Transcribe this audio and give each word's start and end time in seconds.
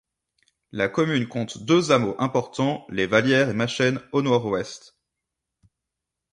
La 0.71 0.89
commune 0.89 1.27
compte 1.27 1.59
deux 1.63 1.91
hameaux 1.91 2.15
importants, 2.17 2.87
les 2.89 3.05
Vallières 3.05 3.49
et 3.49 3.53
Machennes, 3.53 4.01
au 4.13 4.23
nord-ouest. 4.23 4.97